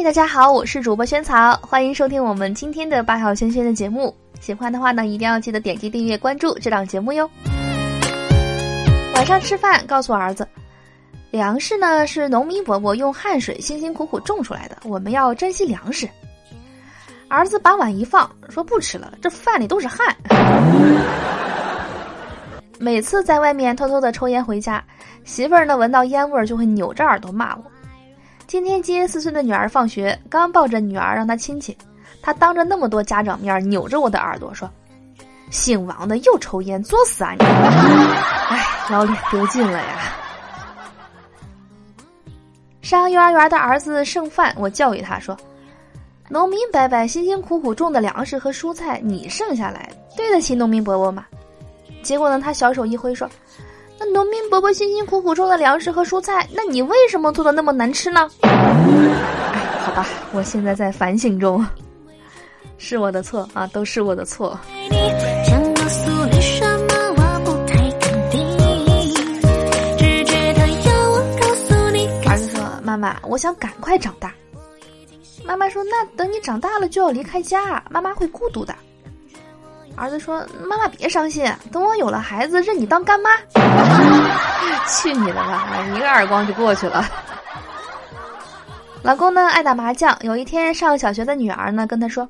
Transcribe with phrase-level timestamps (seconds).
[0.00, 4.16] 嗨，大家好，我是主播萱草，欢迎收听我们今天的八号萱萱的节目。
[4.40, 7.30] 喜欢的话呢，一定要记得点击订阅关注这档节目哟。
[9.12, 10.48] 晚上吃饭，告诉儿子，
[11.30, 16.08] 粮食呢是农民伯伯用汗水辛辛苦苦种出来的，我们要珍惜粮食。
[17.28, 20.16] 儿子把碗一放，说不吃了，这饭里都是汗。
[22.80, 24.82] 每次在外面偷偷的抽烟回家，
[25.24, 27.64] 媳妇儿呢闻到烟味儿就会扭着耳朵骂我。
[28.50, 31.72] 今天接四岁的女儿放学，刚抱着女儿让她亲亲，
[32.20, 34.68] 她当着那么多家长面扭着我的耳朵说
[35.50, 37.44] ：“姓王的又抽烟，作死啊你！”
[38.50, 38.60] 哎，
[38.90, 39.86] 老脸丢尽了呀。
[42.82, 45.36] 上幼儿园的儿子剩饭，我教育他说
[46.28, 51.24] ：“农民伯伯辛辛苦苦种的粮食和蔬菜，你剩下来对得起农民伯伯吗？”
[52.02, 53.30] 结果呢，他小手一挥说。
[54.02, 58.30] 那农民伯伯辛辛苦苦种的粮食和蔬菜，那你为什么做的那么难吃呢？
[58.40, 61.62] 好吧，我现在在反省中，
[62.78, 64.58] 是我的错啊，都是我的错。
[72.26, 74.32] 儿子说：“妈妈，我想赶快长大。”
[75.44, 78.74] 妈妈说：“那等你长大了就要离开家，妈妈会孤独的。”
[80.00, 83.30] 儿子说：“妈妈别伤心，等我有了孩子，认你当干妈。
[84.88, 85.68] ”去你的吧！
[85.94, 87.04] 一个耳光就过去了。
[89.02, 92.26] 老公呢爱打麻将，有一天上小学的女儿呢跟他说：“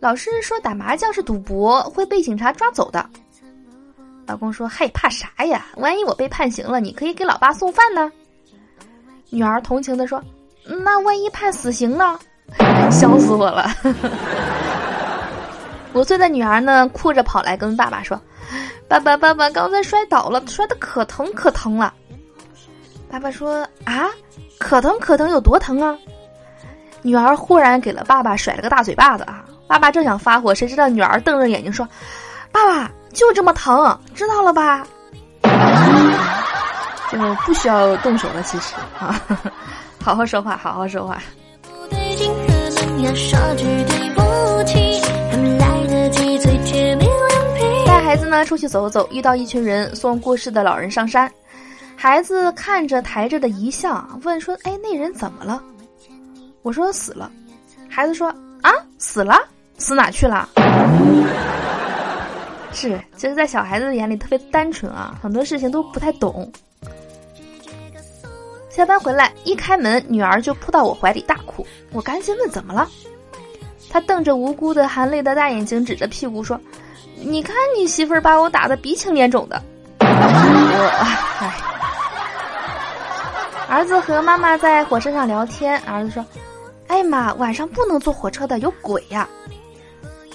[0.00, 3.08] 老师说打麻将是赌博，会被警察抓走的。”
[4.26, 5.64] 老公说：“害怕啥呀？
[5.76, 8.10] 万一我被判刑了，你可以给老爸送饭呢。”
[9.30, 10.20] 女儿同情的说
[10.84, 12.18] ：“那万一判死刑呢？
[12.90, 13.70] 笑死我了。”
[15.94, 18.20] 五岁的女儿呢，哭着跑来跟爸爸说
[18.88, 21.92] ：“爸爸，爸爸，刚才摔倒了，摔的可疼可疼了。”
[23.10, 24.08] 爸爸说：“啊，
[24.58, 25.96] 可疼可疼，有多疼啊？”
[27.02, 29.44] 女儿忽然给了爸爸甩了个大嘴巴子啊！
[29.66, 31.86] 爸爸正想发火，谁知道女儿瞪着眼睛说
[32.52, 34.86] ：“爸爸就这么疼，知道了吧？”
[37.10, 39.20] 就不需要动手了，其实啊，
[40.02, 41.20] 好好说话，好好说话。
[48.12, 51.32] 孩子呢，出去走走，遇到一群人送过世的老人上山。
[51.96, 55.62] 孩子看着抬着的遗像，问说：“哎，那人怎么了？”
[56.60, 57.32] 我说：“死了。”
[57.88, 58.28] 孩子说
[58.60, 59.38] ：“啊，死了？
[59.78, 60.46] 死哪去了？”
[62.70, 66.52] 是，其实，在小孩子的眼里特别单纯啊，很多事情都不太懂。
[68.68, 71.66] 下班回来，一开门，女儿就扑到我怀里大哭。
[71.92, 72.86] 我赶紧问：“怎么了？”
[73.88, 76.60] 她瞪着无辜的、含泪的大眼睛，指着屁股说。
[77.24, 79.62] 你看，你媳妇儿把我打的鼻青脸肿的。
[80.00, 80.06] 我，
[83.70, 86.24] 儿子和妈妈在火车上聊天，儿子说
[86.88, 89.28] ：“哎妈，晚上不能坐火车的，有鬼呀。”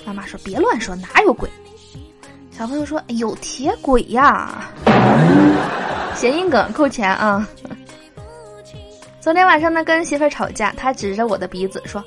[0.05, 1.49] 妈妈说：“别乱说，哪有鬼？”
[2.57, 4.69] 小朋友说：“有铁轨呀。”
[6.15, 7.47] 谐音梗扣钱啊！
[9.19, 12.03] 昨天晚上呢，跟媳妇儿吵架，他指着我的鼻子说：“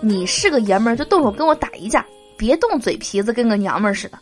[0.00, 2.02] 你是个爷们儿，就动手跟我打一架。”
[2.38, 4.18] 别动嘴皮子，跟个娘们儿似的。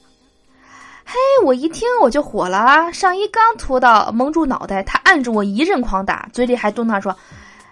[1.05, 2.91] 嘿，我一听我就火了啊！
[2.91, 7.15] 上衣刚脱到，蒙住脑袋，他按住我一阵狂打，嘴里还嘟囔说：“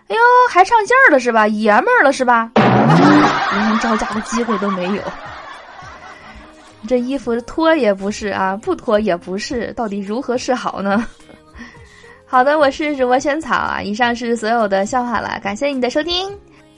[0.07, 1.49] 哎呦，还上劲儿了是吧？
[1.49, 2.51] 爷们儿了是吧？
[2.55, 5.03] 连招架的机会都没有。
[6.87, 11.05] 这衣服脱也不是啊，不脱也不是，到底如何是好呢？
[12.25, 13.83] 好的，我是主播萱草啊。
[13.83, 16.31] 以上是所有的笑话了，感谢你的收听。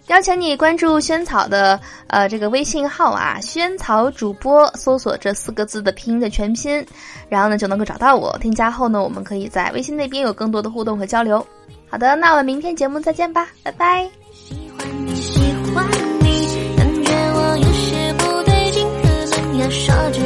[0.09, 6.87] 邀请你关注萱草的呃这个微信号啊，萱草主播，搜索这四个字的拼音的全拼，
[7.29, 8.39] 然后呢就能够找到我。
[8.41, 11.45] 添加后呢，我们可以在微信那边有更多的互动和交流。
[11.89, 14.09] 好的，那我们明天节目再见吧，拜拜。
[14.33, 15.41] 喜欢你，喜
[15.75, 15.85] 欢
[16.21, 20.21] 你，感觉我有些不对劲，可能要说句。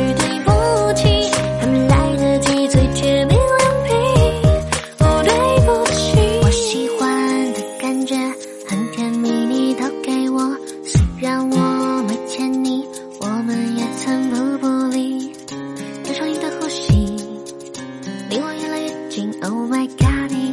[19.52, 20.49] Oh my god